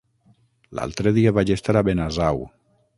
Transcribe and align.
L'altre 0.79 1.13
dia 1.19 1.35
vaig 1.41 1.55
estar 1.59 1.79
a 1.83 1.87
Benasau. 1.93 2.45